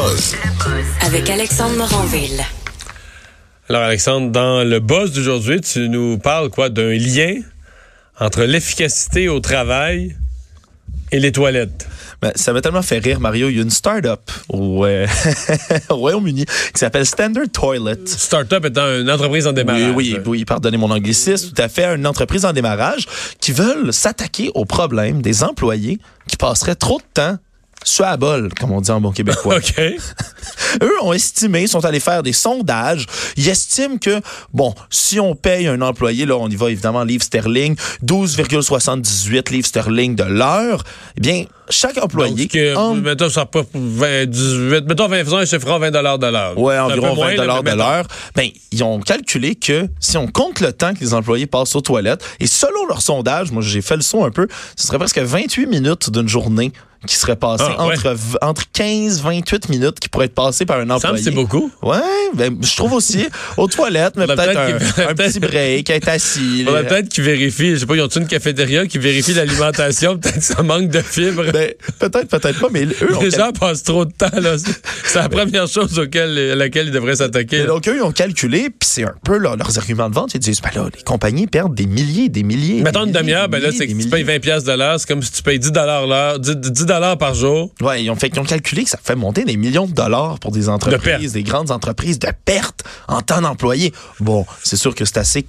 Buzz 0.00 0.34
Avec 1.02 1.28
Alexandre 1.28 1.76
Moranville. 1.76 2.42
Alors 3.68 3.82
Alexandre, 3.82 4.30
dans 4.30 4.64
le 4.64 4.80
buzz 4.80 5.12
d'aujourd'hui, 5.12 5.60
tu 5.60 5.88
nous 5.88 6.18
parles 6.18 6.48
quoi 6.48 6.68
d'un 6.70 6.94
lien 6.94 7.34
entre 8.18 8.44
l'efficacité 8.44 9.28
au 9.28 9.40
travail 9.40 10.16
et 11.12 11.20
les 11.20 11.32
toilettes. 11.32 11.86
Ben, 12.22 12.32
ça 12.34 12.52
m'a 12.52 12.62
tellement 12.62 12.82
fait 12.82 12.98
rire, 12.98 13.20
Mario. 13.20 13.48
Il 13.48 13.56
y 13.56 13.58
a 13.58 13.62
une 13.62 13.70
start-up 13.70 14.30
au, 14.48 14.86
euh, 14.86 15.06
au 15.90 15.96
Royaume-Uni 15.96 16.46
qui 16.46 16.78
s'appelle 16.78 17.04
Standard 17.04 17.48
Toilet. 17.52 17.98
Start-up 18.06 18.64
étant 18.64 18.86
une 19.00 19.10
entreprise 19.10 19.46
en 19.46 19.52
démarrage. 19.52 19.92
Oui, 19.94 20.14
oui, 20.16 20.22
oui, 20.26 20.44
pardonnez 20.44 20.76
mon 20.76 20.90
anglicisme. 20.90 21.50
Tout 21.54 21.62
à 21.62 21.68
fait, 21.68 21.84
une 21.84 22.06
entreprise 22.06 22.44
en 22.44 22.52
démarrage 22.52 23.06
qui 23.40 23.52
veulent 23.52 23.92
s'attaquer 23.92 24.50
au 24.54 24.64
problème 24.64 25.20
des 25.20 25.42
employés 25.42 25.98
qui 26.26 26.36
passeraient 26.36 26.74
trop 26.74 26.98
de 26.98 27.04
temps 27.12 27.38
sur 27.84 28.04
à 28.04 28.16
bol, 28.16 28.50
comme 28.58 28.72
on 28.72 28.80
dit 28.80 28.90
en 28.90 29.00
bon 29.00 29.12
québécois. 29.12 29.56
OK. 29.58 29.74
Eux 30.82 31.02
ont 31.02 31.12
estimé, 31.12 31.66
sont 31.66 31.84
allés 31.84 32.00
faire 32.00 32.22
des 32.22 32.32
sondages. 32.32 33.06
Ils 33.36 33.48
estiment 33.48 33.98
que, 33.98 34.20
bon, 34.52 34.74
si 34.90 35.18
on 35.18 35.34
paye 35.34 35.66
un 35.66 35.80
employé, 35.80 36.26
là, 36.26 36.36
on 36.36 36.48
y 36.48 36.56
va 36.56 36.70
évidemment 36.70 37.02
livre 37.04 37.22
sterling, 37.24 37.74
12,78 38.04 39.50
livres 39.50 39.66
sterling 39.66 40.14
de 40.14 40.24
l'heure, 40.24 40.84
eh 41.16 41.20
bien, 41.20 41.44
chaque 41.68 41.98
employé. 42.02 42.44
Donc, 42.44 42.48
que, 42.52 42.76
en- 42.76 42.94
mettons, 42.94 43.28
ça 43.28 43.46
pas 43.46 43.62
20, 43.72 44.26
18, 44.26 44.86
mettons, 44.86 45.08
20, 45.08 45.24
faisons 45.24 45.36
un 45.38 45.44
chiffre 45.46 45.78
20 45.78 45.90
de 45.90 45.98
l'heure. 45.98 46.58
Un 46.58 46.84
environ 46.84 47.10
peu 47.10 47.14
moins, 47.14 47.26
20 47.26 47.30
là, 47.30 47.36
dollars 47.36 47.62
de 47.62 47.70
l'heure. 47.70 48.06
Ben, 48.34 48.48
ils 48.72 48.82
ont 48.84 49.00
calculé 49.00 49.54
que 49.54 49.88
si 49.98 50.16
on 50.16 50.26
compte 50.26 50.60
le 50.60 50.72
temps 50.72 50.94
que 50.94 51.00
les 51.00 51.14
employés 51.14 51.46
passent 51.46 51.74
aux 51.76 51.80
toilettes, 51.80 52.24
et 52.40 52.46
selon 52.46 52.86
leur 52.86 53.02
sondage, 53.02 53.50
moi 53.52 53.62
j'ai 53.62 53.82
fait 53.82 53.96
le 53.96 54.02
son 54.02 54.24
un 54.24 54.30
peu, 54.30 54.48
ce 54.76 54.86
serait 54.86 54.98
presque 54.98 55.18
28 55.18 55.66
minutes 55.66 56.10
d'une 56.10 56.28
journée 56.28 56.72
qui 57.06 57.14
serait 57.16 57.36
passée 57.36 57.64
Ah, 57.66 57.86
ouais. 57.86 57.94
entre, 57.96 58.10
v- 58.10 58.36
entre 58.42 58.62
15 58.72 59.22
28 59.22 59.68
minutes 59.70 60.00
qui 60.00 60.08
pourraient 60.08 60.26
être 60.26 60.34
passées 60.34 60.66
par 60.66 60.78
un 60.80 60.90
employé. 60.90 61.22
c'est 61.22 61.30
beaucoup. 61.30 61.70
Ouais, 61.82 61.96
ben, 62.34 62.56
je 62.62 62.76
trouve 62.76 62.92
aussi 62.92 63.26
aux 63.56 63.68
toilettes, 63.68 64.14
mais 64.16 64.26
peut-être 64.26 64.66
peut-être 64.66 65.08
un, 65.10 65.14
petit 65.14 65.40
break, 65.40 65.88
être 65.90 66.08
assis. 66.08 66.64
Peut-être 66.90 67.08
qu'ils 67.08 67.24
vérifient, 67.24 67.70
je 67.72 67.76
sais 67.78 67.86
pas, 67.86 67.94
ils 67.96 68.02
ont 68.02 68.08
une 68.08 68.26
cafétéria 68.26 68.86
qui 68.86 68.98
vérifie 68.98 69.32
l'alimentation, 69.34 70.18
peut-être 70.18 70.36
que 70.38 70.44
ça 70.44 70.62
manque 70.62 70.88
de 70.88 71.00
fibres. 71.00 71.50
Ben, 71.52 71.72
peut-être, 71.98 72.28
peut-être 72.28 72.58
pas, 72.60 72.68
mais 72.70 72.84
eux 72.84 72.94
les 73.22 73.30
cal- 73.30 73.40
gens 73.46 73.52
passent 73.52 73.82
trop 73.82 74.04
de 74.04 74.12
temps, 74.12 74.26
là. 74.40 74.56
C'est- 74.58 75.18
la 75.18 75.28
première 75.28 75.66
chose 75.68 75.98
auquel, 75.98 76.36
à 76.52 76.54
laquelle 76.54 76.86
ils 76.88 76.92
devraient 76.92 77.16
s'attaquer. 77.16 77.64
Donc, 77.64 77.86
eux, 77.88 77.96
ils 77.96 78.02
ont 78.02 78.12
calculé, 78.12 78.70
puis 78.70 78.88
c'est 78.88 79.04
un 79.04 79.14
peu 79.24 79.38
là, 79.38 79.54
leurs 79.56 79.78
arguments 79.78 80.08
de 80.08 80.14
vente. 80.14 80.34
Ils 80.34 80.40
disent, 80.40 80.60
ben 80.60 80.70
là, 80.74 80.88
les 80.94 81.02
compagnies 81.02 81.46
perdent 81.46 81.74
des 81.74 81.86
milliers, 81.86 82.28
des 82.28 82.42
milliers. 82.42 82.82
Mettons 82.82 83.04
une 83.06 83.12
demi-heure, 83.12 83.48
ben 83.48 83.60
là, 83.62 83.70
c'est 83.72 83.86
que 83.86 83.92
tu 83.92 84.08
payes 84.08 84.22
milliers. 84.24 84.38
20 84.38 84.40
pièces 84.40 84.64
de 84.64 84.72
l'heure, 84.72 84.98
c'est 85.00 85.06
comme 85.08 85.22
si 85.22 85.32
tu 85.32 85.42
payes 85.42 85.58
10 85.58 85.72
l'heure, 85.74 86.38
10, 86.38 86.56
10 86.90 87.16
par 87.18 87.34
jour. 87.34 87.70
Ouais, 87.80 88.02
ils 88.02 88.10
ont 88.10 88.16
fait 88.16 88.36
ont 88.38 88.44
calculé 88.44 88.84
que 88.84 88.90
ça 88.90 88.98
fait 89.02 89.14
monter 89.14 89.44
des 89.44 89.56
millions 89.56 89.86
de 89.86 89.92
dollars 89.92 90.38
pour 90.38 90.50
des 90.50 90.68
entreprises, 90.68 91.32
des 91.32 91.42
grandes 91.42 91.70
entreprises 91.70 92.18
de 92.18 92.28
pertes 92.44 92.82
en 93.06 93.20
temps 93.22 93.40
d'employés. 93.40 93.92
Bon, 94.18 94.44
c'est 94.62 94.76
sûr 94.76 94.94
que 94.94 95.04
c'est 95.04 95.18
assez, 95.18 95.46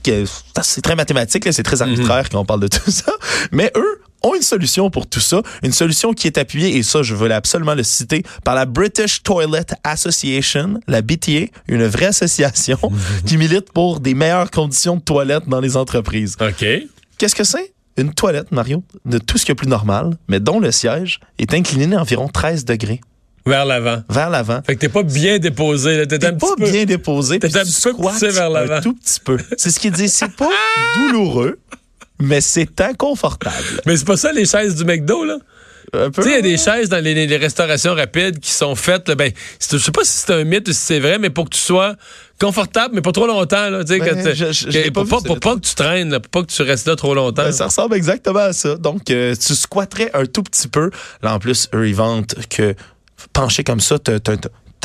c'est 0.62 0.82
très 0.82 0.96
mathématique, 0.96 1.52
c'est 1.52 1.64
très 1.64 1.82
arbitraire 1.82 2.30
quand 2.30 2.40
on 2.40 2.46
parle 2.46 2.60
de 2.60 2.68
tout 2.68 2.92
ça. 2.92 3.12
Mais 3.52 3.72
eux 3.76 4.02
ont 4.24 4.36
une 4.36 4.42
solution 4.44 4.92
pour 4.92 5.08
tout 5.08 5.20
ça, 5.20 5.42
une 5.64 5.72
solution 5.72 6.14
qui 6.14 6.28
est 6.28 6.38
appuyée, 6.38 6.78
et 6.78 6.84
ça, 6.84 7.02
je 7.02 7.16
veux 7.16 7.32
absolument 7.32 7.74
le 7.74 7.84
citer, 7.84 8.24
par 8.44 8.54
la 8.54 8.66
British 8.66 9.24
Toilet 9.24 9.66
Association, 9.84 10.80
la 10.88 11.02
BTA, 11.02 11.48
une 11.68 11.86
vraie 11.86 12.08
association 12.08 12.78
qui 13.26 13.38
milite 13.38 13.72
pour 13.74 14.00
des 14.00 14.14
meilleures 14.14 14.52
conditions 14.52 14.98
de 14.98 15.02
toilette 15.02 15.48
dans 15.48 15.60
les 15.60 15.76
entreprises. 15.76 16.38
OK. 16.40 16.66
Qu'est-ce 17.18 17.36
que 17.36 17.44
c'est? 17.44 17.74
Une 18.02 18.14
toilette, 18.14 18.52
Mario, 18.52 18.84
de 19.06 19.18
tout 19.20 19.38
ce 19.38 19.46
qui 19.46 19.52
est 19.52 19.56
plus 19.56 19.68
normal, 19.68 20.18
mais 20.28 20.40
dont 20.40 20.60
le 20.60 20.72
siège 20.72 21.20
est 21.38 21.54
incliné 21.54 21.86
d'environ 21.88 22.28
13 22.28 22.66
degrés 22.66 23.00
Vers 23.46 23.66
l'avant. 23.66 24.04
vers 24.10 24.30
l'avant. 24.30 24.62
Fait 24.66 24.76
que 24.76 24.82
t'es 24.82 24.90
pas 24.90 25.04
bien 25.04 25.38
déposé. 25.40 26.08
T'es 26.08 26.18
pas 26.20 26.32
petit 26.32 26.54
peu. 26.58 26.70
bien 26.72 26.86
déposé. 26.86 27.40
T'es 27.40 27.56
un 27.58 27.64
petit 27.64 27.82
peu 27.84 27.94
poussé 27.94 28.30
vers 28.30 28.50
l'avant. 28.50 28.76
Un 28.76 28.82
tout 28.82 28.94
petit 28.94 29.20
peu. 29.20 29.38
C'est 29.58 29.70
ce 29.72 29.80
qu'il 29.80 29.92
dit. 29.92 30.10
C'est 30.10 30.36
pas 30.36 30.50
douloureux, 30.98 31.60
mais 32.20 32.42
c'est 32.42 32.80
inconfortable. 32.82 33.56
Mais 33.86 33.98
c'est 33.98 34.06
pas 34.06 34.18
ça 34.18 34.32
les 34.32 34.46
chaises 34.46 34.76
du 34.76 34.84
McDo, 34.86 35.24
là? 35.26 35.38
Un 35.94 36.10
peu. 36.10 36.22
Tu 36.22 36.30
sais, 36.30 36.30
il 36.30 36.36
y 36.36 36.40
a 36.40 36.42
des 36.42 36.58
chaises 36.58 36.90
dans 36.90 37.04
les, 37.04 37.28
les 37.28 37.38
restaurations 37.38 37.94
rapides 37.96 38.40
qui 38.40 38.52
sont 38.52 38.76
faites, 38.76 39.12
ben, 39.12 39.32
je 39.60 39.78
sais 39.78 39.92
pas 39.92 40.04
si 40.04 40.12
c'est 40.20 40.34
un 40.34 40.44
mythe 40.46 40.68
ou 40.70 40.72
si 40.72 40.80
c'est 40.80 41.00
vrai, 41.00 41.20
mais 41.20 41.30
pour 41.30 41.46
que 41.50 41.56
tu 41.56 41.62
sois 41.62 41.96
confortable, 42.40 42.96
mais 42.96 43.02
pas 43.02 43.12
trop 43.12 43.28
longtemps, 43.28 43.70
là. 43.70 43.84
Ben, 43.84 44.00
que 44.24 44.34
je- 44.34 44.52
je- 44.54 44.66
que- 44.84 44.90
pour, 44.90 45.04
pas, 45.10 45.18
pour 45.28 45.40
que 45.56 45.68
tu 45.68 45.76
traînes, 45.76 46.10
là, 46.12 46.20
pour 46.20 46.30
pas 46.30 46.42
que 46.48 46.52
tu 46.52 46.62
restes 46.62 46.88
là 46.88 46.96
trop 46.96 47.14
longtemps. 47.14 47.44
Ben, 47.44 47.52
ça 47.52 47.66
ressemble 47.66 47.96
exactement 47.96 48.40
à 48.40 48.54
ça. 48.54 48.76
Donc, 48.76 49.12
euh, 49.12 49.36
tu 49.36 49.54
squatterais 49.54 50.10
un 50.14 50.26
tout 50.26 50.44
petit 50.44 50.68
peu. 50.68 50.90
Là, 51.22 51.36
en 51.36 51.40
plus, 51.40 51.68
eux, 51.76 51.88
ils 51.90 51.96
vantent 51.96 52.36
que 52.50 52.74
pencher 53.34 53.64
comme 53.64 53.80
ça, 53.82 54.00
t'as 54.00 54.18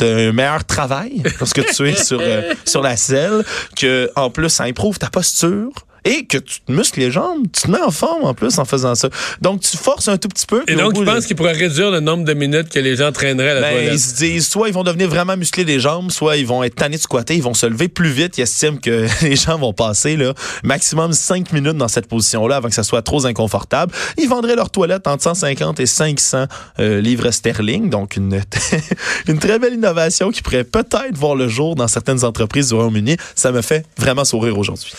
un 0.01 0.31
meilleur 0.33 0.63
travail 0.65 1.23
lorsque 1.39 1.65
tu 1.73 1.89
es 1.89 1.95
sur, 1.95 2.19
euh, 2.21 2.53
sur 2.65 2.81
la 2.83 2.97
selle, 2.97 3.43
que 3.75 4.11
en 4.15 4.29
plus, 4.29 4.49
ça 4.49 4.65
improuve 4.65 4.99
ta 4.99 5.09
posture. 5.09 5.71
Et 6.07 6.25
que 6.25 6.37
tu 6.37 6.61
te 6.61 6.71
muscles 6.71 6.99
les 6.99 7.11
jambes, 7.11 7.43
tu 7.53 7.63
te 7.63 7.71
mets 7.71 7.81
en 7.81 7.91
forme 7.91 8.23
en 8.23 8.33
plus 8.33 8.57
en 8.59 8.65
faisant 8.65 8.95
ça. 8.95 9.09
Donc, 9.41 9.61
tu 9.61 9.77
forces 9.77 10.07
un 10.07 10.17
tout 10.17 10.27
petit 10.29 10.45
peu. 10.45 10.63
Et 10.67 10.75
donc, 10.75 10.93
bout 10.93 11.01
je 11.01 11.05
de- 11.09 11.11
pense 11.15 11.25
qu'ils 11.25 11.35
pourraient 11.35 11.51
réduire 11.53 11.91
le 11.91 11.99
nombre 11.99 12.23
de 12.23 12.33
minutes 12.33 12.69
que 12.69 12.79
les 12.79 12.95
gens 12.95 13.11
traîneraient 13.11 13.51
à 13.51 13.53
la 13.55 13.61
Ben, 13.61 13.71
toilette? 13.73 13.93
ils 13.93 13.99
se 13.99 14.15
disent, 14.15 14.47
soit 14.47 14.67
ils 14.69 14.73
vont 14.73 14.83
devenir 14.83 15.09
vraiment 15.09 15.35
musclés 15.37 15.63
les 15.65 15.79
jambes, 15.79 16.11
soit 16.11 16.37
ils 16.37 16.45
vont 16.47 16.63
être 16.63 16.75
tannés 16.75 16.97
de 16.97 17.01
squatter, 17.01 17.35
ils 17.35 17.43
vont 17.43 17.53
se 17.53 17.65
lever 17.65 17.87
plus 17.87 18.09
vite. 18.09 18.37
Ils 18.37 18.41
estiment 18.41 18.77
que 18.77 19.07
les 19.23 19.35
gens 19.35 19.57
vont 19.57 19.73
passer 19.73 20.15
là, 20.17 20.33
maximum 20.63 21.13
5 21.13 21.51
minutes 21.53 21.77
dans 21.77 21.87
cette 21.87 22.07
position-là 22.07 22.57
avant 22.57 22.69
que 22.69 22.75
ça 22.75 22.83
soit 22.83 23.01
trop 23.01 23.25
inconfortable. 23.25 23.93
Ils 24.17 24.29
vendraient 24.29 24.55
leur 24.55 24.69
toilette 24.69 25.07
entre 25.07 25.23
150 25.23 25.79
et 25.79 25.85
500 25.85 26.45
euh, 26.79 27.01
livres 27.01 27.29
sterling. 27.31 27.89
Donc, 27.89 28.15
une, 28.15 28.41
une 29.27 29.39
très 29.39 29.59
belle 29.59 29.73
innovation 29.73 30.31
qui 30.31 30.41
pourrait 30.41 30.63
peut-être 30.63 31.15
voir 31.17 31.35
le 31.35 31.47
jour 31.47 31.75
dans 31.75 31.87
certaines 31.87 32.23
entreprises 32.23 32.69
du 32.69 32.75
Royaume-Uni. 32.75 33.17
Ça 33.35 33.51
me 33.51 33.61
fait 33.61 33.85
vraiment 33.97 34.25
sourire 34.25 34.57
aujourd'hui. 34.57 34.91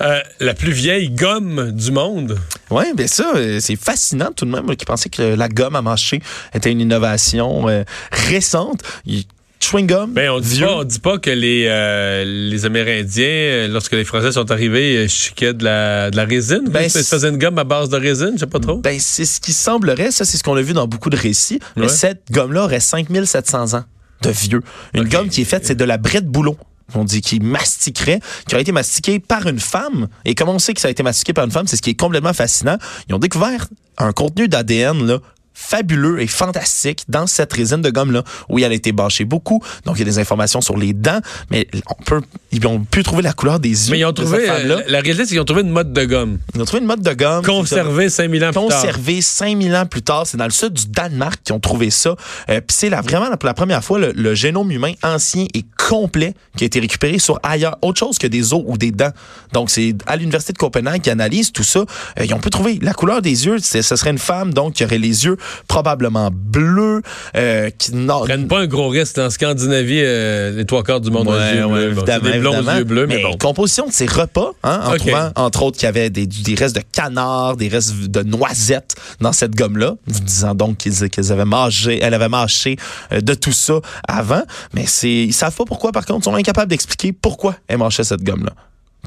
Euh, 0.00 0.20
la 0.44 0.54
plus 0.54 0.72
vieille 0.72 1.10
gomme 1.10 1.72
du 1.72 1.90
monde. 1.90 2.38
Oui, 2.70 2.84
bien 2.96 3.06
ça, 3.06 3.32
euh, 3.36 3.58
c'est 3.60 3.76
fascinant 3.76 4.30
tout 4.36 4.44
de 4.44 4.50
même, 4.50 4.74
qui 4.76 4.84
pensait 4.84 5.08
que 5.08 5.22
la 5.22 5.48
gomme 5.48 5.76
à 5.76 5.82
mâcher 5.82 6.20
était 6.54 6.70
une 6.70 6.80
innovation 6.80 7.68
euh, 7.68 7.82
récente. 8.12 8.80
Il- 9.06 9.24
Chewing 9.60 9.86
gum, 9.86 10.12
Ben, 10.12 10.28
on 10.30 10.40
dit 10.40 10.56
vieux. 10.56 10.66
pas, 10.66 10.74
on 10.76 10.84
dit 10.84 10.98
pas 10.98 11.16
que 11.16 11.30
les, 11.30 11.64
euh, 11.68 12.24
les 12.26 12.66
Amérindiens, 12.66 13.66
lorsque 13.68 13.92
les 13.92 14.04
Français 14.04 14.32
sont 14.32 14.50
arrivés, 14.50 15.08
chiquaient 15.08 15.54
de 15.54 15.64
la, 15.64 16.10
de 16.10 16.16
la 16.16 16.24
résine. 16.26 16.64
Ben, 16.68 16.86
c'est- 16.90 17.02
faisait 17.02 17.30
une 17.30 17.38
gomme 17.38 17.58
à 17.58 17.64
base 17.64 17.88
de 17.88 17.96
résine, 17.96 18.32
je 18.34 18.40
sais 18.40 18.46
pas 18.46 18.58
trop. 18.58 18.76
Ben, 18.76 18.98
c'est 19.00 19.24
ce 19.24 19.40
qui 19.40 19.52
semblerait, 19.54 20.10
ça, 20.10 20.26
c'est 20.26 20.36
ce 20.36 20.42
qu'on 20.42 20.56
a 20.56 20.60
vu 20.60 20.74
dans 20.74 20.86
beaucoup 20.86 21.08
de 21.08 21.16
récits. 21.16 21.60
Mais 21.76 21.88
cette 21.88 22.24
gomme-là 22.30 22.64
aurait 22.64 22.80
5700 22.80 23.72
ans 23.78 23.84
de 24.22 24.30
vieux. 24.30 24.60
Une 24.92 25.08
gomme 25.08 25.28
qui 25.30 25.42
est 25.42 25.46
faite, 25.46 25.64
c'est 25.64 25.74
de 25.76 25.84
la 25.84 25.96
brette 25.96 26.26
boulon. 26.26 26.58
On 26.94 27.04
dit 27.04 27.20
qui 27.20 27.40
mastiquerait, 27.40 28.20
qui 28.46 28.54
aurait 28.54 28.62
été 28.62 28.72
mastiquée 28.72 29.18
par 29.18 29.46
une 29.46 29.60
femme. 29.60 30.08
Et 30.24 30.34
comment 30.34 30.52
on 30.54 30.58
sait 30.58 30.74
que 30.74 30.80
ça 30.80 30.88
a 30.88 30.90
été 30.90 31.02
mastiqué 31.02 31.32
par 31.32 31.44
une 31.44 31.50
femme? 31.50 31.66
C'est 31.66 31.76
ce 31.76 31.82
qui 31.82 31.90
est 31.90 31.98
complètement 31.98 32.32
fascinant. 32.34 32.76
Ils 33.08 33.14
ont 33.14 33.18
découvert 33.18 33.66
un 33.98 34.12
contenu 34.12 34.48
d'ADN, 34.48 35.06
là, 35.06 35.18
fabuleux 35.54 36.20
et 36.20 36.26
fantastique 36.26 37.04
dans 37.08 37.26
cette 37.26 37.52
résine 37.52 37.80
de 37.80 37.90
gomme-là. 37.90 38.22
Oui, 38.48 38.62
elle 38.64 38.72
a 38.72 38.74
été 38.74 38.92
bâchée 38.92 39.24
beaucoup. 39.24 39.62
Donc, 39.84 39.96
il 39.96 40.00
y 40.00 40.02
a 40.02 40.04
des 40.06 40.18
informations 40.18 40.60
sur 40.60 40.76
les 40.76 40.92
dents, 40.92 41.20
mais 41.50 41.66
on 41.88 42.02
peut, 42.02 42.20
ils 42.52 42.66
ont 42.66 42.80
pu 42.80 43.02
trouver 43.02 43.22
la 43.22 43.32
couleur 43.32 43.60
des 43.60 43.68
yeux 43.70 43.92
Mais 43.92 44.00
ils 44.00 44.04
ont 44.04 44.12
trouvé, 44.12 44.50
euh, 44.50 44.82
la 44.88 45.00
réalité, 45.00 45.24
c'est 45.24 45.30
qu'ils 45.30 45.40
ont 45.40 45.44
trouvé 45.44 45.62
une 45.62 45.70
mode 45.70 45.92
de 45.92 46.04
gomme. 46.04 46.38
Ils 46.54 46.60
ont 46.60 46.64
trouvé 46.64 46.80
une 46.82 46.88
mode 46.88 47.02
de 47.02 47.12
gomme. 47.14 47.44
Conservée 47.44 48.08
5000 48.10 48.44
ans 48.44 48.48
plus 48.52 48.54
tard. 48.68 48.80
conservé 48.82 49.20
5000 49.22 49.74
ans 49.76 49.86
plus 49.86 50.02
tard. 50.02 50.26
C'est 50.26 50.36
dans 50.36 50.44
le 50.44 50.50
sud 50.50 50.72
du 50.74 50.86
Danemark 50.88 51.40
qu'ils 51.44 51.54
ont 51.54 51.60
trouvé 51.60 51.90
ça. 51.90 52.10
Euh, 52.50 52.60
Puis 52.60 52.76
c'est 52.76 52.88
vraiment 52.88 53.30
pour 53.36 53.46
la 53.46 53.54
première 53.54 53.82
fois 53.84 53.98
le, 53.98 54.12
le 54.12 54.34
génome 54.34 54.70
humain 54.70 54.92
ancien 55.02 55.46
et 55.54 55.64
complet 55.88 56.34
qui 56.56 56.64
a 56.64 56.66
été 56.66 56.80
récupéré 56.80 57.18
sur 57.18 57.38
ailleurs, 57.42 57.76
autre 57.82 57.98
chose 57.98 58.18
que 58.18 58.26
des 58.26 58.52
os 58.52 58.62
ou 58.66 58.76
des 58.78 58.90
dents. 58.90 59.12
Donc 59.52 59.70
c'est 59.70 59.94
à 60.06 60.16
l'université 60.16 60.52
de 60.52 60.58
Copenhague 60.58 61.00
qui 61.02 61.10
analyse 61.10 61.52
tout 61.52 61.62
ça. 61.62 61.80
Euh, 61.80 62.24
ils 62.24 62.34
ont 62.34 62.38
pu 62.40 62.50
trouver 62.50 62.78
la 62.82 62.92
couleur 62.94 63.22
des 63.22 63.46
yeux. 63.46 63.58
C'est- 63.60 63.82
Ce 63.82 63.96
serait 63.96 64.10
une 64.10 64.18
femme 64.18 64.52
donc 64.54 64.74
qui 64.74 64.84
aurait 64.84 64.98
les 64.98 65.24
yeux 65.24 65.36
probablement 65.68 66.30
bleu. 66.32 67.02
Euh, 67.36 67.70
qui 67.78 67.94
n'a- 67.94 68.18
Prennent 68.20 68.48
pas 68.48 68.60
un 68.60 68.66
gros 68.66 68.88
risque. 68.88 69.18
En 69.18 69.30
Scandinavie, 69.30 70.00
euh, 70.02 70.52
les 70.56 70.64
trois 70.64 70.82
quarts 70.82 71.00
du 71.00 71.10
monde 71.10 71.28
ont 71.28 71.32
Ouais, 71.32 71.52
les 71.52 71.58
yeux 71.58 71.64
ouais, 71.66 71.86
bleus. 71.90 71.94
Bon, 71.94 72.02
des 72.04 72.38
blonds 72.38 72.76
yeux 72.76 72.84
bleus, 72.84 73.06
mais, 73.06 73.22
bon. 73.22 73.36
composition 73.36 73.86
de 73.86 73.92
ces 73.92 74.06
repas, 74.06 74.52
hein, 74.62 74.80
en 74.84 74.96
trouvant, 74.96 75.30
entre 75.36 75.62
autres, 75.64 75.76
qu'il 75.78 75.86
y 75.86 75.88
avait 75.88 76.10
des, 76.10 76.26
des 76.26 76.54
restes 76.54 76.76
de 76.76 76.82
canard, 76.92 77.56
des 77.56 77.68
restes 77.68 77.94
de 78.08 78.22
noisettes 78.22 78.94
dans 79.20 79.32
cette 79.32 79.54
gomme-là, 79.54 79.94
vous 80.06 80.20
disant 80.20 80.54
donc 80.54 80.78
qu'ils 80.78 81.08
qu'ils 81.10 81.32
avaient 81.32 81.44
mangé, 81.44 81.98
elle 82.02 82.14
avait 82.14 82.28
mâché 82.28 82.76
euh, 83.12 83.20
de 83.20 83.34
tout 83.34 83.52
ça 83.52 83.74
avant. 84.08 84.42
Mais 84.72 84.84
c'est, 84.86 85.08
ils 85.10 85.32
savent 85.32 85.54
pas 85.54 85.64
pourquoi, 85.64 85.92
par 85.92 86.04
contre, 86.06 86.20
ils 86.20 86.24
sont 86.30 86.34
incapables 86.36 86.70
d'expliquer 86.70 87.12
pourquoi 87.12 87.56
elle 87.68 87.78
mâchait 87.78 88.04
cette 88.04 88.22
gomme-là. 88.22 88.52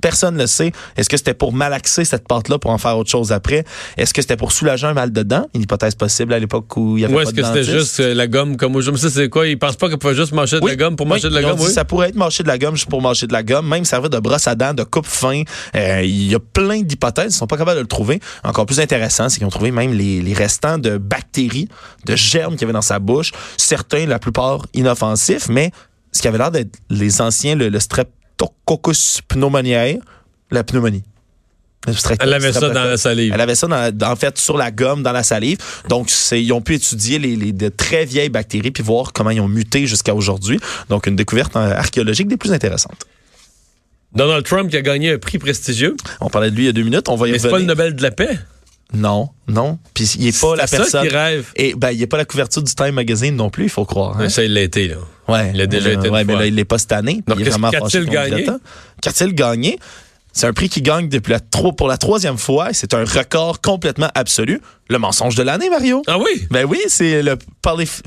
Personne 0.01 0.35
ne 0.35 0.41
le 0.41 0.47
sait. 0.47 0.71
Est-ce 0.95 1.09
que 1.09 1.17
c'était 1.17 1.33
pour 1.33 1.53
malaxer 1.53 2.05
cette 2.05 2.27
pâte-là 2.27 2.59
pour 2.59 2.71
en 2.71 2.77
faire 2.77 2.97
autre 2.97 3.09
chose 3.09 3.31
après? 3.31 3.63
Est-ce 3.97 4.13
que 4.13 4.21
c'était 4.21 4.37
pour 4.37 4.51
soulager 4.51 4.87
un 4.87 4.93
mal 4.93 5.11
de 5.11 5.23
dents? 5.23 5.47
Une 5.53 5.61
hypothèse 5.63 5.95
possible 5.95 6.33
à 6.33 6.39
l'époque 6.39 6.75
où 6.77 6.97
il 6.97 7.01
y 7.01 7.05
avait 7.05 7.13
Ou 7.13 7.17
pas 7.17 7.23
est-ce 7.23 7.33
que 7.33 7.43
c'était 7.43 7.63
juste 7.63 7.99
euh, 7.99 8.13
la 8.13 8.27
gomme 8.27 8.57
comme 8.57 8.75
aujourd'hui? 8.75 9.01
Ça, 9.01 9.09
c'est 9.09 9.29
quoi? 9.29 9.47
Ils 9.47 9.57
pensent 9.57 9.75
pas 9.75 9.89
qu'on 9.89 9.97
peut 9.97 10.13
juste 10.13 10.31
manger 10.33 10.59
de 10.59 10.63
Oui, 10.65 10.71
la 10.71 10.77
gomme 10.77 10.95
pour 10.95 11.05
oui, 11.05 11.13
manger 11.13 11.29
de 11.29 11.33
la 11.33 11.41
gomme? 11.41 11.57
dit 11.57 11.65
Oui. 11.65 11.71
Ça 11.71 11.85
pourrait 11.85 12.09
être 12.09 12.15
mâcher 12.15 12.43
de 12.43 12.47
la 12.47 12.57
gomme 12.57 12.75
juste 12.75 12.89
pour 12.89 13.01
manger 13.01 13.27
de 13.27 13.33
la 13.33 13.43
gomme, 13.43 13.67
même 13.67 13.85
servir 13.85 14.09
de 14.09 14.19
brosse 14.19 14.47
à 14.47 14.55
dents, 14.55 14.73
de 14.73 14.83
coupe-fin. 14.83 15.43
Euh, 15.75 16.01
Il 16.03 16.29
y 16.31 16.35
a 16.35 16.39
plein 16.39 16.81
d'hypothèses. 16.81 17.33
Ils 17.33 17.37
sont 17.37 17.47
pas 17.47 17.57
capables 17.57 17.77
de 17.77 17.81
le 17.81 17.87
trouver. 17.87 18.19
Encore 18.43 18.65
plus 18.65 18.79
intéressant, 18.79 19.29
c'est 19.29 19.37
qu'ils 19.37 19.47
ont 19.47 19.51
trouvé 19.51 19.71
même 19.71 19.93
les, 19.93 20.21
les 20.21 20.33
restants 20.33 20.77
de 20.77 20.97
bactéries, 20.97 21.69
de 22.05 22.15
germes 22.15 22.53
qu'il 22.53 22.61
y 22.61 22.65
avait 22.65 22.73
dans 22.73 22.81
sa 22.81 22.99
bouche. 22.99 23.31
Certains, 23.57 24.05
la 24.05 24.19
plupart, 24.19 24.65
inoffensifs, 24.73 25.49
mais 25.49 25.71
ce 26.11 26.21
qui 26.21 26.27
avait 26.27 26.37
l'air 26.37 26.51
d'être 26.51 26.75
les 26.89 27.21
anciens, 27.21 27.55
le, 27.55 27.69
le 27.69 27.79
Streptococcus 28.37 29.21
pneumoniae, 29.27 29.99
la 30.51 30.63
pneumonie. 30.63 31.03
Elle 32.19 32.33
avait 32.33 32.51
ça 32.51 32.69
dans 32.69 32.83
la 32.83 32.97
salive. 32.97 33.31
Elle 33.33 33.39
avait 33.41 33.55
ça, 33.55 33.67
dans 33.91 34.11
en 34.11 34.15
fait, 34.15 34.37
sur 34.37 34.57
la 34.57 34.71
gomme, 34.71 35.03
dans 35.03 35.13
la 35.13 35.23
salive. 35.23 35.57
Donc, 35.87 36.11
ils 36.31 36.51
ont 36.51 36.61
pu 36.61 36.75
étudier 36.75 37.17
les, 37.17 37.35
les- 37.35 37.53
de 37.53 37.69
très 37.69 38.03
vieilles 38.05 38.29
bactéries 38.29 38.71
puis 38.71 38.83
voir 38.83 39.13
comment 39.13 39.29
ils 39.29 39.39
ont 39.39 39.47
muté 39.47 39.87
jusqu'à 39.87 40.13
aujourd'hui. 40.13 40.59
Donc, 40.89 41.07
une 41.07 41.15
découverte 41.15 41.55
euh, 41.55 41.73
archéologique 41.75 42.27
des 42.27 42.35
plus 42.37 42.51
intéressantes. 42.51 43.05
Donald 44.13 44.43
Trump 44.45 44.69
qui 44.69 44.77
a 44.77 44.81
gagné 44.81 45.11
un 45.13 45.17
prix 45.17 45.37
prestigieux. 45.37 45.95
On 46.19 46.29
parlait 46.29 46.51
de 46.51 46.55
lui 46.55 46.63
il 46.63 46.67
y 46.67 46.69
a 46.69 46.73
deux 46.73 46.83
minutes. 46.83 47.07
On 47.09 47.15
va 47.15 47.27
y 47.27 47.31
Mais 47.31 47.39
c'est 47.39 47.49
pas 47.49 47.59
le. 47.59 47.65
Nobel 47.65 47.95
de 47.95 48.01
la 48.03 48.11
paix? 48.11 48.37
Non, 48.93 49.29
non. 49.49 49.79
Puis, 49.93 50.05
il 50.17 50.27
est 50.27 50.39
pas 50.41 50.55
la 50.55 50.65
personne. 50.67 50.85
ça 50.89 51.01
qui 51.01 51.09
rêve. 51.09 51.51
Et 51.57 51.73
ben, 51.75 51.91
il 51.91 52.01
est 52.01 52.07
pas 52.07 52.17
la 52.17 52.25
couverture 52.25 52.63
du 52.63 52.73
Time 52.73 52.91
Magazine 52.91 53.35
non 53.35 53.49
plus, 53.49 53.65
il 53.65 53.69
faut 53.69 53.83
croire. 53.85 54.11
hein. 54.13 54.19
Mais 54.21 54.29
Ça, 54.29 54.43
il 54.43 54.53
l'a 54.53 54.61
été, 54.61 54.87
là. 54.87 54.95
Ouais. 55.27 55.51
Il 55.53 55.59
a 55.59 55.67
déjà 55.67 55.89
Euh, 55.89 55.93
été 55.97 56.07
une 56.07 56.13
ouais, 56.13 56.23
mais 56.23 56.33
fois. 56.33 56.41
là, 56.43 56.47
il 56.47 56.55
l'est 56.55 56.63
pas 56.65 56.77
cette 56.77 56.93
année. 56.93 57.21
Donc, 57.27 57.37
il 57.39 57.45
est 57.47 57.49
vraiment 57.49 57.69
qu'a-t-il 57.69 58.05
gagné? 58.05 58.47
Qu'a-t-il 59.01 59.33
gagné? 59.33 59.77
C'est 60.37 60.45
un 60.47 60.53
prix 60.53 60.69
qui 60.69 60.81
gagne 60.83 61.09
depuis 61.09 61.31
la 61.31 61.39
tro- 61.39 61.71
pour 61.73 61.87
la 61.87 61.97
troisième 61.97 62.37
fois. 62.37 62.69
et 62.69 62.73
C'est 62.73 62.93
un 62.93 63.03
record 63.03 63.59
complètement 63.59 64.09
absolu. 64.13 64.61
Le 64.89 64.99
mensonge 64.99 65.35
de 65.35 65.41
l'année, 65.43 65.69
Mario. 65.69 66.03
Ah 66.07 66.17
oui? 66.19 66.47
Ben 66.51 66.63
oui, 66.65 66.79
c'est 66.87 67.23
le 67.23 67.37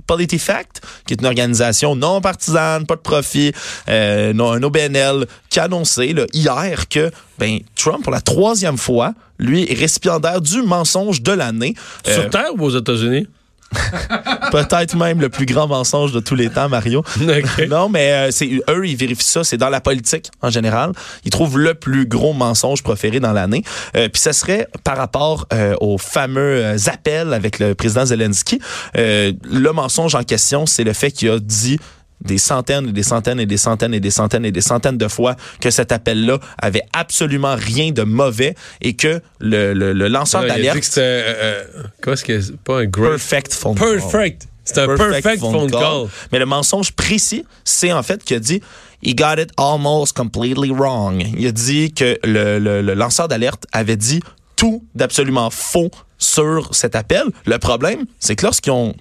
PolitiFact, 0.07 0.81
qui 1.07 1.15
est 1.15 1.21
une 1.21 1.27
organisation 1.27 1.97
non 1.97 2.21
partisane, 2.21 2.87
pas 2.87 2.97
de 2.97 3.01
profit, 3.01 3.53
euh, 3.89 4.33
non, 4.33 4.53
un 4.53 4.63
OBNL, 4.63 5.27
qui 5.49 5.61
a 5.61 5.65
annoncé 5.65 6.13
là, 6.13 6.25
hier 6.33 6.89
que 6.89 7.11
ben, 7.39 7.59
Trump, 7.77 8.03
pour 8.03 8.13
la 8.13 8.21
troisième 8.21 8.79
fois, 8.79 9.13
lui, 9.39 9.71
est 9.71 9.75
récipiendaire 9.75 10.41
du 10.41 10.63
mensonge 10.63 11.23
de 11.23 11.33
l'année. 11.33 11.75
Euh, 12.07 12.15
Sur 12.15 12.31
Terre 12.31 12.51
ou 12.57 12.65
aux 12.65 12.79
États-Unis? 12.79 13.27
Peut-être 14.51 14.97
même 14.97 15.21
le 15.21 15.29
plus 15.29 15.47
grand 15.47 15.69
mensonge 15.69 16.13
de 16.13 16.21
tous 16.21 16.35
les 16.35 16.51
temps, 16.51 16.69
Mario. 16.69 17.05
Non, 17.69 17.89
mais 17.89 18.11
euh, 18.11 18.31
c'est 18.31 18.61
eux, 18.69 18.87
ils 18.87 18.97
vérifient 18.97 19.25
ça. 19.25 19.45
C'est 19.45 19.57
dans 19.57 19.69
la 19.69 19.81
politique 19.81 20.31
en 20.43 20.51
général. 20.51 20.93
Ils 21.25 21.31
trouvent 21.31 21.59
le 21.59 21.75
plus 21.75 22.07
gros 22.07 22.33
mensonge 22.33 22.83
proféré 22.83 23.21
dans 23.21 23.33
l'année. 23.33 23.63
Euh, 23.97 24.09
Puis 24.09 24.21
ça 24.21 24.33
serait 24.33 24.67
par 24.83 24.97
rapport 24.97 25.47
euh, 25.53 25.75
aux 25.81 25.99
fameux 25.99 26.65
euh, 26.65 26.77
appels 26.87 27.33
avec 27.33 27.59
le 27.59 27.75
président 27.75 28.05
Zelensky. 28.05 28.61
Le 28.95 29.71
mensonge 29.71 30.15
en 30.15 30.23
question, 30.23 30.67
c'est 30.67 30.85
le 30.85 30.93
fait 30.93 31.11
qu'il 31.11 31.31
a 31.31 31.39
dit 31.39 31.79
des 32.23 32.39
centaines 32.39 32.89
et 32.89 32.93
des 32.93 33.03
centaines 33.03 33.41
et 33.41 33.47
des 33.47 33.57
centaines 33.57 33.95
et 33.95 34.01
des 34.01 34.11
centaines 34.11 34.45
et 34.45 34.53
des 34.53 34.61
centaines 34.61 34.99
de 34.99 35.09
fois 35.09 35.37
que 35.61 35.71
cet 35.71 35.91
appel-là 35.93 36.39
avait 36.59 36.83
absolument 36.93 37.55
rien 37.57 37.93
de 37.93 38.03
mauvais 38.03 38.55
et 38.81 38.95
que 38.95 39.21
le, 39.41 39.73
le, 39.73 39.93
le 39.93 40.09
lanceur 40.09 40.45
il 40.45 40.51
a 40.51 40.55
dit 40.55 40.61
d'alerte 40.61 40.79
que 40.81 40.85
c'était. 40.85 41.01
euh, 41.01 41.65
euh, 42.07 42.13
est-ce 42.13 42.25
que 42.25 42.41
c'est 42.41 42.57
pas 42.59 42.81
un 42.81 42.85
great? 42.87 43.11
perfect 43.11 43.53
phone 43.55 43.75
call. 43.77 43.99
Perfect. 44.01 44.47
C'est 44.65 44.79
un 44.79 44.87
perfect, 44.97 45.41
phone 45.41 45.71
call. 45.71 46.07
Mais 46.31 46.39
le 46.39 46.47
mensonge 46.47 46.93
précis, 46.93 47.45
c'est 47.65 47.93
en 47.93 48.03
fait 48.03 48.23
qu'il 48.23 48.37
a 48.37 48.41
dit 48.41 48.61
He 49.03 49.15
got 49.17 49.37
it 49.41 49.51
almost 49.57 50.15
completely 50.15 50.71
wrong. 50.71 51.25
Il 51.39 51.47
a 51.47 51.53
dit 51.53 51.93
que 51.95 52.19
le, 52.23 52.59
le- 52.59 52.83
le 52.83 52.95
lanceur 52.95 53.29
d'alerte 53.29 53.65
avait 53.73 53.97
dit 53.97 54.21
tout 54.57 54.85
d'absolument 54.95 55.49
faux 55.51 55.91
sur 56.19 56.75
cet 56.75 56.95
appel. 56.95 57.23
Le 57.47 57.59
problème, 57.59 58.05
c'est 58.19 58.37
que 58.37 58.45
lorsqu'ils 58.45 58.73
ont 58.73 58.95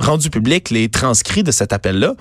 rendu 0.00 0.30
public 0.30 0.70
les 0.70 0.88
transcrits 0.88 1.42
de 1.42 1.52
cet 1.52 1.72
appel-là, 1.72 2.14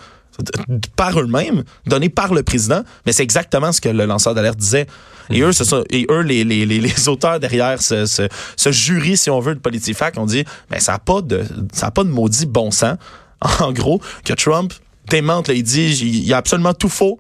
par 0.96 1.20
eux-mêmes, 1.20 1.64
donnés 1.86 2.10
par 2.10 2.34
le 2.34 2.44
président, 2.44 2.84
mais 3.06 3.12
c'est 3.12 3.24
exactement 3.24 3.72
ce 3.72 3.82
que 3.82 3.90
le 3.90 4.06
lanceur 4.06 4.34
d'alerte 4.34 4.58
disait. 4.58 4.88
Et 5.30 5.42
eux, 5.42 5.52
ce 5.52 5.64
sont, 5.64 5.84
et 5.90 6.08
eux 6.10 6.22
les, 6.22 6.44
les, 6.44 6.66
les, 6.66 6.80
les 6.80 7.10
auteurs 7.10 7.40
derrière 7.40 7.82
ce, 7.82 8.06
ce, 8.06 8.28
ce 8.56 8.72
jury, 8.72 9.18
si 9.18 9.30
on 9.30 9.40
veut, 9.40 9.56
de 9.56 9.60
PolitiFact, 9.60 10.18
ont 10.18 10.26
dit, 10.26 10.44
mais 10.72 10.80
ça 10.80 10.94
n'a 10.94 11.00
pas 11.00 11.22
de, 11.22 11.44
ça 11.74 11.88
a 11.88 11.92
pas 11.92 12.04
de 12.04 12.10
maudit 12.10 12.46
bon 12.46 12.72
sens. 12.72 12.98
En 13.62 13.72
gros, 13.72 14.02
que 14.26 14.34
Trump 14.34 14.74
démente, 15.08 15.48
là, 15.48 15.54
il 15.54 15.64
dit, 15.64 15.98
il 16.02 16.26
y 16.26 16.34
a 16.34 16.38
absolument 16.38 16.74
tout 16.74 16.90
faux. 16.90 17.20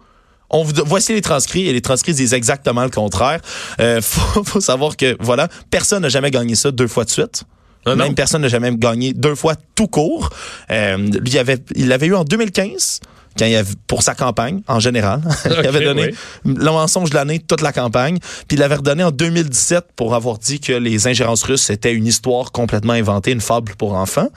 On 0.50 0.64
vous, 0.64 0.74
voici 0.86 1.14
les 1.14 1.22
transcrits 1.22 1.68
et 1.68 1.74
les 1.74 1.82
transcrits 1.82 2.14
disent 2.14 2.34
exactement 2.34 2.84
le 2.84 2.90
contraire. 2.90 3.40
Euh, 3.80 4.02
faut, 4.04 4.44
faut 4.44 4.60
savoir 4.62 4.98
que 4.98 5.16
voilà, 5.20 5.48
personne 5.70 6.02
n'a 6.02 6.10
jamais 6.10 6.32
gagné 6.32 6.56
ça 6.56 6.72
deux 6.72 6.88
fois 6.88 7.06
de 7.06 7.10
suite. 7.10 7.46
Non? 7.86 7.96
Même 7.96 8.16
personne 8.16 8.42
n'a 8.42 8.48
jamais 8.48 8.76
gagné 8.76 9.14
deux 9.14 9.36
fois 9.36 9.56
tout 9.76 9.88
court. 9.88 10.30
Euh, 10.72 10.98
lui, 10.98 11.32
il 11.32 11.38
avait, 11.38 11.58
il 11.76 11.88
l'avait 11.88 12.08
eu 12.08 12.16
en 12.16 12.24
2015. 12.24 13.00
Quand 13.38 13.46
il 13.46 13.56
avait, 13.56 13.74
pour 13.88 14.04
sa 14.04 14.16
campagne, 14.16 14.62
en 14.68 14.80
général. 14.80 15.22
il 15.46 15.68
avait 15.68 15.84
donné 15.84 16.12
oui. 16.46 16.56
le 16.58 16.66
mensonge 16.66 17.10
de 17.10 17.16
l'année, 17.16 17.40
toute 17.40 17.62
la 17.62 17.72
campagne. 17.72 18.20
Puis 18.48 18.58
il 18.58 18.60
l'avait 18.60 18.76
redonné 18.76 19.04
en 19.04 19.12
2017 19.12 19.86
pour 19.96 20.14
avoir 20.14 20.38
dit 20.40 20.60
que 20.60 20.74
les 20.74 21.08
ingérences 21.08 21.44
russes 21.44 21.70
étaient 21.70 21.94
une 21.94 22.08
histoire 22.08 22.52
complètement 22.52 22.94
inventée, 22.94 23.32
une 23.32 23.42
fable 23.42 23.74
pour 23.78 23.94
enfants. 23.94 24.30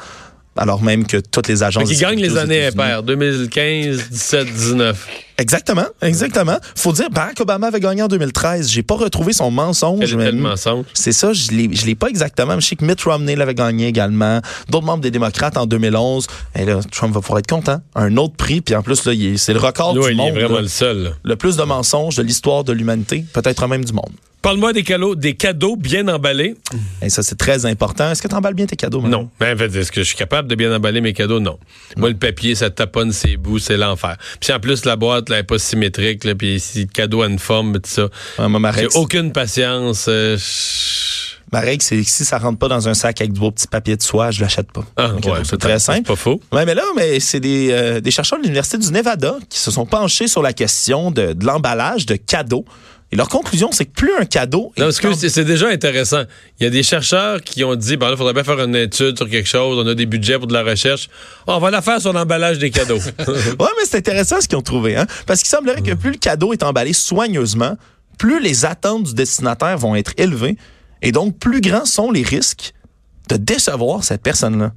Alors 0.56 0.82
même 0.82 1.06
que 1.06 1.16
toutes 1.16 1.48
les 1.48 1.62
agences... 1.62 1.88
Qui 1.88 1.96
gagne 1.96 2.18
de 2.18 2.22
les 2.22 2.36
années 2.36 2.66
impaires. 2.66 3.02
2015, 3.02 4.10
17, 4.10 4.52
19. 4.52 5.08
Exactement, 5.38 5.86
exactement. 6.02 6.56
Faut 6.76 6.92
dire, 6.92 7.10
Barack 7.10 7.40
Obama 7.40 7.68
avait 7.68 7.80
gagné 7.80 8.02
en 8.02 8.08
2013. 8.08 8.70
J'ai 8.70 8.82
pas 8.82 8.94
retrouvé 8.94 9.32
son 9.32 9.50
mensonge. 9.50 10.14
Mais- 10.14 10.32
mensonge? 10.32 10.84
C'est 10.94 11.12
ça, 11.12 11.32
je 11.32 11.50
l'ai, 11.50 11.68
je 11.74 11.86
l'ai 11.86 11.94
pas 11.94 12.08
exactement. 12.08 12.58
Je 12.60 12.66
sais 12.66 12.76
que 12.76 12.84
Mitt 12.84 13.00
Romney 13.02 13.34
l'avait 13.36 13.54
gagné 13.54 13.86
également. 13.88 14.40
D'autres 14.68 14.86
membres 14.86 15.02
des 15.02 15.10
démocrates 15.10 15.56
en 15.56 15.66
2011. 15.66 16.26
Et 16.58 16.64
là, 16.64 16.80
Trump 16.90 17.14
va 17.14 17.20
pouvoir 17.20 17.38
être 17.38 17.46
content. 17.48 17.80
Un 17.94 18.16
autre 18.16 18.34
prix. 18.36 18.60
Puis 18.60 18.74
en 18.74 18.82
plus, 18.82 19.04
là, 19.06 19.12
c'est 19.36 19.52
le 19.54 19.58
record 19.60 19.94
Là, 19.94 20.06
du 20.08 20.12
il 20.14 20.20
est 20.20 20.30
vraiment 20.32 20.56
là. 20.56 20.60
le 20.62 20.68
seul. 20.68 21.14
Le 21.22 21.36
plus 21.36 21.56
de 21.56 21.62
mensonges 21.62 22.16
de 22.16 22.22
l'histoire 22.22 22.64
de 22.64 22.72
l'humanité. 22.72 23.24
Peut-être 23.32 23.66
même 23.66 23.84
du 23.84 23.92
monde. 23.92 24.10
Parle-moi 24.42 24.72
des 24.72 24.82
cadeaux, 24.82 25.14
des 25.14 25.34
cadeaux 25.34 25.76
bien 25.76 26.08
emballés. 26.08 26.56
Et 27.00 27.10
ça, 27.10 27.22
c'est 27.22 27.38
très 27.38 27.64
important. 27.64 28.10
Est-ce 28.10 28.20
que 28.20 28.26
tu 28.26 28.34
emballes 28.34 28.54
bien 28.54 28.66
tes 28.66 28.74
cadeaux? 28.74 29.00
Non. 29.00 29.30
Ben, 29.38 29.54
en 29.54 29.56
fait, 29.56 29.66
est-ce 29.76 29.92
que 29.92 30.00
je 30.02 30.08
suis 30.08 30.16
capable 30.16 30.48
de 30.48 30.56
bien 30.56 30.74
emballer 30.74 31.00
mes 31.00 31.12
cadeaux? 31.12 31.38
Non. 31.38 31.60
Moi, 31.96 32.08
le 32.08 32.16
papier, 32.16 32.56
ça 32.56 32.68
taponne 32.68 33.12
ses 33.12 33.36
bouts, 33.36 33.60
c'est 33.60 33.76
l'enfer. 33.76 34.16
Puis 34.40 34.52
en 34.52 34.58
plus, 34.58 34.84
la 34.84 34.96
boîte, 34.96 35.28
elle 35.32 35.40
est 35.40 35.44
pas 35.44 35.58
symétrique, 35.58 36.24
là, 36.24 36.34
puis 36.34 36.60
si 36.60 36.80
le 36.82 36.86
cadeau 36.86 37.22
a 37.22 37.26
une 37.26 37.38
forme, 37.38 37.74
tout 37.74 37.80
ça. 37.84 38.08
Ouais, 38.38 38.48
moi, 38.48 38.72
J'ai 38.76 38.86
aucune 38.94 39.32
patience. 39.32 40.06
euh, 40.08 40.36
ma 41.52 41.60
règle, 41.60 41.82
c'est 41.82 41.96
que 41.98 42.08
si 42.08 42.24
ça 42.24 42.38
rentre 42.38 42.58
pas 42.58 42.68
dans 42.68 42.88
un 42.88 42.94
sac 42.94 43.20
avec 43.20 43.32
du 43.32 43.40
beau 43.40 43.50
petit 43.50 43.66
papier 43.66 43.96
de 43.96 44.02
soie, 44.02 44.30
je 44.30 44.40
l'achète 44.40 44.72
pas. 44.72 44.84
Ah, 44.96 45.12
ouais, 45.14 45.40
c'est 45.44 45.58
très 45.58 45.78
simple. 45.78 46.02
pas 46.08 46.16
faux. 46.16 46.40
Ouais, 46.52 46.64
mais 46.64 46.74
là, 46.74 46.82
mais 46.96 47.20
c'est 47.20 47.40
des, 47.40 47.68
euh, 47.70 48.00
des 48.00 48.10
chercheurs 48.10 48.38
de 48.38 48.44
l'Université 48.44 48.78
du 48.78 48.90
Nevada 48.90 49.36
qui 49.48 49.58
se 49.58 49.70
sont 49.70 49.84
penchés 49.86 50.28
sur 50.28 50.42
la 50.42 50.52
question 50.52 51.10
de, 51.10 51.32
de 51.34 51.44
l'emballage 51.44 52.06
de 52.06 52.16
cadeaux. 52.16 52.64
Et 53.12 53.16
leur 53.16 53.28
conclusion, 53.28 53.70
c'est 53.72 53.84
que 53.84 53.92
plus 53.92 54.14
un 54.18 54.24
cadeau 54.24 54.72
Non, 54.78 54.88
excuse, 54.88 55.18
c'est- 55.18 55.44
déjà 55.44 55.68
intéressant. 55.68 56.22
Il 56.58 56.64
y 56.64 56.66
a 56.66 56.70
des 56.70 56.82
chercheurs 56.82 57.42
qui 57.42 57.62
ont 57.62 57.74
dit, 57.76 57.98
bon, 57.98 58.06
là, 58.06 58.12
il 58.12 58.16
faudrait 58.16 58.32
bien 58.32 58.42
faire 58.42 58.58
une 58.58 58.74
étude 58.74 59.18
sur 59.18 59.28
quelque 59.28 59.46
chose, 59.48 59.78
on 59.78 59.86
a 59.86 59.94
des 59.94 60.06
budgets 60.06 60.38
pour 60.38 60.46
de 60.46 60.54
la 60.54 60.62
recherche. 60.62 61.10
on 61.46 61.58
va 61.58 61.70
la 61.70 61.82
faire 61.82 62.00
sur 62.00 62.14
l'emballage 62.14 62.58
des 62.58 62.70
cadeaux. 62.70 62.98
Ouais, 63.28 63.68
mais 63.76 63.84
c'est 63.84 63.98
intéressant 63.98 64.40
ce 64.40 64.48
qu'ils 64.48 64.56
ont 64.56 64.62
trouvé, 64.62 64.96
hein? 64.96 65.06
Parce 65.26 65.40
qu'il 65.40 65.48
semblerait 65.50 65.82
que 65.82 65.92
plus 65.92 66.12
le 66.12 66.16
cadeau 66.16 66.54
est 66.54 66.62
emballé 66.62 66.94
soigneusement, 66.94 67.76
plus 68.18 68.40
les 68.40 68.64
attentes 68.64 69.04
du 69.04 69.14
destinataire 69.14 69.76
vont 69.76 69.94
être 69.94 70.12
élevées, 70.16 70.56
et 71.02 71.12
donc 71.12 71.38
plus 71.38 71.60
grands 71.60 71.84
sont 71.84 72.10
les 72.10 72.22
risques 72.22 72.72
de 73.28 73.36
décevoir 73.36 74.04
cette 74.04 74.22
personne-là. 74.22 74.72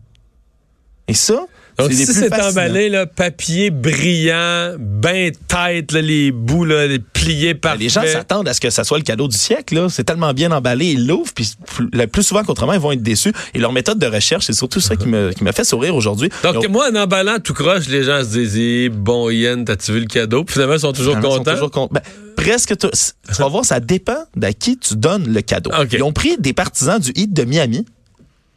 Et 1.07 1.13
ça, 1.13 1.45
Donc, 1.77 1.89
des 1.89 1.95
si 1.95 2.13
c'est 2.13 2.33
emballé, 2.41 2.89
là, 2.89 3.05
papier 3.05 3.69
brillant, 3.69 4.75
ben 4.79 5.31
tête, 5.47 5.91
là, 5.91 6.01
les 6.01 6.31
bouts, 6.31 6.63
là, 6.65 6.87
les 6.87 6.99
pliés 6.99 7.53
parfaits. 7.55 7.81
Les 7.81 7.89
gens 7.89 8.01
s'attendent 8.05 8.47
à 8.47 8.53
ce 8.53 8.61
que 8.61 8.69
ça 8.69 8.83
soit 8.83 8.97
le 8.97 9.03
cadeau 9.03 9.27
du 9.27 9.35
siècle. 9.37 9.75
là. 9.75 9.87
C'est 9.89 10.03
tellement 10.05 10.33
bien 10.33 10.51
emballé, 10.51 10.87
ils 10.93 11.05
l'ouvrent, 11.07 11.33
puis 11.33 11.51
le 11.91 12.05
plus 12.07 12.23
souvent 12.23 12.43
qu'autrement, 12.43 12.73
ils 12.73 12.79
vont 12.79 12.91
être 12.91 13.03
déçus. 13.03 13.33
Et 13.53 13.59
leur 13.59 13.71
méthode 13.73 13.99
de 13.99 14.07
recherche, 14.07 14.45
c'est 14.45 14.53
surtout 14.53 14.79
ça 14.79 14.95
qui 14.95 15.07
me, 15.07 15.31
qui 15.33 15.43
me 15.43 15.51
fait 15.51 15.63
sourire 15.65 15.95
aujourd'hui. 15.95 16.29
Donc, 16.43 16.67
moi, 16.69 16.89
en 16.91 16.95
emballant 16.95 17.39
tout 17.39 17.53
croche, 17.53 17.87
les 17.87 18.03
gens 18.03 18.21
se 18.23 18.29
disent, 18.37 18.57
Eh, 18.57 18.89
bon, 18.89 19.29
Yann, 19.29 19.65
t'as-tu 19.65 19.91
vu 19.91 19.99
le 19.99 20.05
cadeau? 20.07 20.43
Puis 20.43 20.53
finalement, 20.53 20.75
ils 20.75 20.79
sont 20.79 20.93
toujours 20.93 21.15
Finalement, 21.15 21.29
ils 21.29 21.31
sont 21.33 21.37
contents. 21.39 21.51
toujours 21.51 21.71
con- 21.71 21.89
ben, 21.91 22.01
presque 22.37 22.77
tout. 22.77 22.89
Tu 22.89 23.33
vas 23.41 23.47
voir, 23.49 23.65
ça 23.65 23.79
dépend 23.79 24.25
d'à 24.35 24.53
qui 24.53 24.77
tu 24.77 24.95
donnes 24.95 25.31
le 25.33 25.41
cadeau. 25.41 25.71
OK. 25.77 25.89
Ils 25.93 26.03
ont 26.03 26.13
pris 26.13 26.37
des 26.39 26.53
partisans 26.53 26.99
du 26.99 27.11
Heat 27.15 27.33
de 27.33 27.43
Miami, 27.43 27.85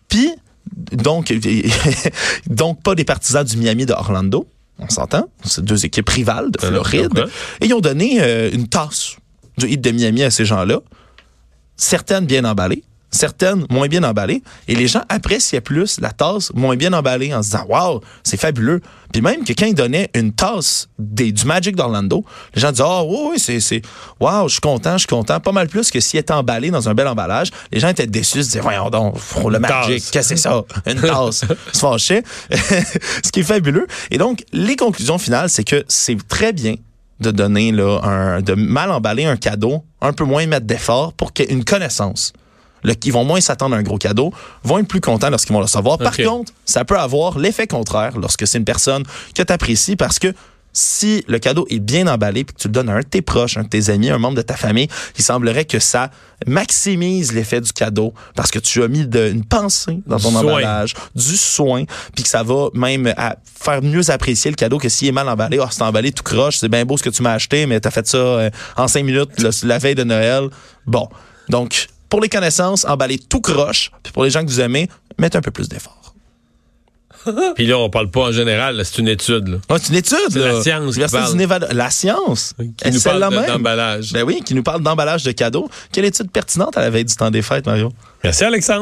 puis 0.09 0.31
donc, 0.93 1.33
donc 2.47 2.83
pas 2.83 2.95
des 2.95 3.05
partisans 3.05 3.45
du 3.45 3.57
Miami 3.57 3.87
de 3.87 3.93
Orlando. 3.93 4.49
On 4.79 4.89
s'entend? 4.89 5.29
C'est 5.45 5.65
deux 5.65 5.85
équipes 5.85 6.09
rivales 6.09 6.51
de 6.53 6.65
Alors, 6.65 6.87
Floride. 6.87 7.25
Et 7.61 7.67
ils 7.67 7.75
ont 7.75 7.81
donné 7.81 8.19
euh, 8.21 8.51
une 8.53 8.69
tasse 8.69 9.17
du 9.59 9.69
hit 9.69 9.81
de 9.81 9.91
Miami 9.91 10.23
à 10.23 10.31
ces 10.31 10.45
gens-là. 10.45 10.81
Certaines 11.77 12.27
bien 12.27 12.45
emballées, 12.45 12.85
certaines 13.11 13.65
moins 13.71 13.89
bien 13.89 14.03
emballées. 14.03 14.43
Et 14.67 14.75
les 14.75 14.89
gens 14.89 15.03
appréciaient 15.09 15.61
plus 15.61 16.01
la 16.01 16.11
tasse 16.11 16.53
moins 16.55 16.77
bien 16.77 16.93
emballée 16.93 17.35
en 17.35 17.43
se 17.43 17.51
disant 17.51 17.65
Waouh, 17.69 18.01
c'est 18.23 18.37
fabuleux. 18.37 18.81
Puis 19.13 19.23
même 19.23 19.45
que 19.45 19.53
quand 19.53 19.67
ils 19.67 19.75
donnaient 19.75 20.11
une 20.15 20.33
tasse 20.33 20.89
des, 20.99 21.33
du 21.33 21.45
Magic 21.47 21.75
d'Orlando, 21.77 22.25
les 22.55 22.61
gens 22.61 22.71
disaient 22.71 22.85
Oh, 22.87 23.07
oui, 23.09 23.31
oui, 23.33 23.39
c'est, 23.39 23.61
c'est, 23.61 23.83
waouh, 24.21 24.49
je 24.49 24.55
suis 24.55 24.61
content, 24.61 24.93
je 24.93 24.99
suis 24.99 25.07
content. 25.07 25.41
Pas 25.41 25.53
mal 25.53 25.69
plus 25.69 25.91
que 25.91 26.01
s'il 26.01 26.21
était 26.21 26.33
emballé 26.33 26.71
dans 26.71 26.89
un 26.89 26.95
bel 26.95 27.07
emballage. 27.07 27.51
Les 27.73 27.81
gens 27.81 27.89
étaient 27.89 28.07
déçus, 28.07 28.43
se 28.43 28.49
disaient 28.49 28.61
Voyons 28.61 28.91
donc, 28.91 29.17
oh, 29.43 29.51
le 29.51 29.59
Magic, 29.59 30.05
qu'est-ce 30.11 30.31
que 30.31 30.37
c'est 30.37 30.37
ça? 30.37 30.63
Une 30.87 31.01
tasse. 31.01 31.45
Se 31.73 31.81
fâchaient. 31.81 32.23
Ce 32.51 33.31
qui 33.33 33.41
est 33.41 33.45
fabuleux. 33.45 33.87
Et 34.11 34.19
donc, 34.19 34.45
les 34.53 34.77
conclusions 34.77 35.19
finales, 35.19 35.49
c'est 35.49 35.65
que 35.65 35.85
c'est 35.89 36.17
très 36.29 36.53
bien 36.53 36.75
de 37.21 37.31
donner 37.31 37.73
là, 37.73 38.01
un, 38.03 38.41
de 38.41 38.55
mal 38.55 38.91
emballer 38.91 39.25
un 39.25 39.37
cadeau, 39.37 39.85
un 40.01 40.13
peu 40.13 40.25
moins 40.25 40.47
mettre 40.47 40.67
d'effort 40.67 41.13
pour 41.13 41.33
qu'il 41.33 41.47
y 41.47 41.49
ait 41.49 41.53
une 41.53 41.65
connaissance. 41.65 42.33
Le, 42.89 42.95
ils 43.05 43.13
vont 43.13 43.25
moins 43.25 43.41
s'attendre 43.41 43.77
à 43.77 43.79
un 43.79 43.83
gros 43.83 43.99
cadeau, 43.99 44.33
vont 44.65 44.79
être 44.79 44.89
plus 44.89 45.01
contents 45.01 45.31
lorsqu'ils 45.31 45.53
vont 45.53 45.61
le 45.61 45.67
recevoir. 45.67 45.99
Par 45.99 46.17
contre, 46.17 46.53
ça 46.65 46.85
peut 46.85 46.99
avoir 46.99 47.39
l'effet 47.39 47.67
contraire 47.69 48.19
lorsque 48.19 48.47
c'est 48.47 48.59
une 48.59 48.65
personne 48.65 49.05
que 49.35 49.43
tu 49.43 49.53
apprécies 49.53 49.95
parce 49.97 50.19
que 50.19 50.33
si 50.73 51.25
le 51.27 51.39
cadeau 51.39 51.67
est 51.71 51.81
bien 51.81 52.07
emballé 52.07 52.45
puis 52.45 52.55
que 52.55 52.61
tu 52.61 52.69
le 52.69 52.73
donnes 52.73 52.89
à 52.91 52.93
un 52.95 53.01
de 53.01 53.05
tes 53.05 53.23
proches, 53.23 53.57
un 53.57 53.63
de 53.65 53.69
tes 53.69 53.89
amis, 53.91 54.11
un 54.11 54.19
membre 54.19 54.37
de 54.37 54.43
ta 54.43 54.55
famille, 54.55 54.87
il 55.19 55.25
semblerait 55.25 55.65
que 55.65 55.79
ça 55.81 56.11
maximise 56.47 57.33
l'effet 57.33 57.61
du 57.61 57.73
cadeau 57.73 58.13
parce 58.37 58.51
que 58.51 58.59
tu 58.59 58.83
as 58.83 58.89
mis 58.89 59.07
de, 59.07 59.31
une 59.31 59.45
pensée 59.45 60.01
dans 60.07 60.19
ton 60.19 60.29
Du 60.31 60.35
soin. 60.37 60.43
emballage, 60.53 60.95
du 61.17 61.37
soin, 61.37 61.85
puis 62.15 62.23
que 62.23 62.29
ça 62.29 62.43
va 62.43 62.69
même 62.75 63.13
à 63.17 63.37
faire 63.61 63.83
mieux 63.83 64.11
apprécier 64.11 64.51
le 64.51 64.57
cadeau 64.57 64.79
que 64.79 64.89
s'il 64.89 65.09
est 65.09 65.13
mal 65.13 65.29
emballé. 65.29 65.59
Oh, 65.61 65.67
c'est 65.71 65.83
emballé 65.83 66.13
tout 66.13 66.23
croche, 66.23 66.59
c'est 66.59 66.69
bien 66.69 66.85
beau 66.85 66.97
ce 66.97 67.03
que 67.03 67.11
tu 67.11 67.23
m'as 67.23 67.33
acheté, 67.33 67.67
mais 67.67 67.81
t'as 67.81 67.91
fait 67.91 68.07
ça 68.07 68.19
euh, 68.19 68.51
en 68.77 68.87
cinq 68.89 69.05
minutes 69.05 69.41
le- 69.41 69.51
la 69.67 69.79
veille 69.79 69.95
de 69.97 70.05
Noël. 70.05 70.49
Bon, 70.87 71.09
donc 71.49 71.89
pour 72.09 72.21
les 72.21 72.29
connaissances, 72.29 72.85
emballé 72.85 73.19
tout 73.19 73.41
croche, 73.41 73.91
puis 74.03 74.13
pour 74.13 74.25
les 74.25 74.31
gens 74.31 74.43
que 74.45 74.49
vous 74.51 74.61
aimez, 74.61 74.89
mettez 75.19 75.39
un 75.39 75.43
peu 75.43 75.51
plus 75.51 75.69
d'effort. 75.69 75.95
Puis 77.57 77.67
là, 77.67 77.77
on 77.79 77.91
parle 77.91 78.11
pas 78.11 78.21
en 78.29 78.33
général, 78.33 78.81
c'est 78.85 78.99
une 78.99 79.09
étude. 79.09 79.49
Là. 79.49 79.57
Ouais, 79.69 79.79
c'est 79.83 79.89
une 79.91 79.97
étude, 79.99 80.17
C'est 80.31 80.39
là. 80.39 80.53
la 80.53 80.63
science 80.63 80.95
qui 80.95 81.01
parle. 81.11 81.69
La 81.73 81.91
science. 81.91 82.55
Qui 82.57 82.91
nous 82.93 83.01
parle 83.01 83.29
de- 83.31 83.47
d'emballage. 83.49 84.13
Ben 84.13 84.23
oui, 84.23 84.41
qui 84.45 84.55
nous 84.55 84.63
parle 84.63 84.83
d'emballage 84.83 85.25
de 85.25 85.33
cadeaux. 85.33 85.69
Quelle 85.93 86.05
étude 86.05 86.31
pertinente 86.31 86.77
à 86.77 86.81
la 86.81 86.91
veille 86.91 87.05
du 87.05 87.15
temps 87.17 87.31
des 87.31 87.43
fêtes, 87.43 87.67
Mario? 87.67 87.93
Merci, 88.23 88.45
Alexandre. 88.45 88.77